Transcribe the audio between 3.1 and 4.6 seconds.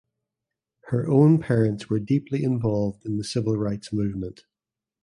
the civil rights movement.